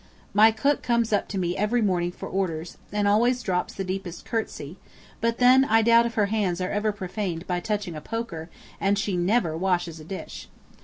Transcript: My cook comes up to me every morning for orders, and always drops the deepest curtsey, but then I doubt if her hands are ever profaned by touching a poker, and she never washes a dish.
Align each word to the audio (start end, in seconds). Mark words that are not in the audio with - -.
My 0.33 0.49
cook 0.49 0.81
comes 0.81 1.13
up 1.13 1.27
to 1.27 1.37
me 1.37 1.55
every 1.55 1.79
morning 1.79 2.11
for 2.11 2.27
orders, 2.27 2.79
and 2.91 3.07
always 3.07 3.43
drops 3.43 3.75
the 3.75 3.83
deepest 3.83 4.25
curtsey, 4.25 4.77
but 5.19 5.37
then 5.37 5.63
I 5.63 5.83
doubt 5.83 6.07
if 6.07 6.15
her 6.15 6.25
hands 6.25 6.59
are 6.59 6.71
ever 6.71 6.91
profaned 6.91 7.45
by 7.45 7.59
touching 7.59 7.95
a 7.95 8.01
poker, 8.01 8.49
and 8.79 8.97
she 8.97 9.15
never 9.15 9.55
washes 9.55 9.99
a 9.99 10.03
dish. 10.03 10.49